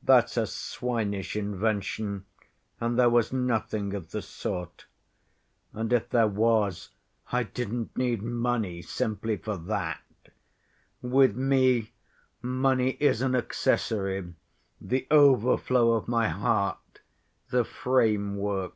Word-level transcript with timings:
That's 0.00 0.36
a 0.36 0.46
swinish 0.46 1.34
invention, 1.34 2.24
and 2.80 2.96
there 2.96 3.10
was 3.10 3.32
nothing 3.32 3.94
of 3.94 4.12
the 4.12 4.22
sort. 4.22 4.86
And 5.72 5.92
if 5.92 6.08
there 6.10 6.28
was, 6.28 6.90
I 7.32 7.42
didn't 7.42 7.96
need 7.96 8.22
money 8.22 8.80
simply 8.82 9.36
for 9.36 9.56
that. 9.56 10.00
With 11.02 11.34
me 11.34 11.90
money 12.40 12.90
is 13.00 13.22
an 13.22 13.34
accessory, 13.34 14.32
the 14.80 15.08
overflow 15.10 15.94
of 15.94 16.06
my 16.06 16.28
heart, 16.28 17.00
the 17.50 17.64
framework. 17.64 18.74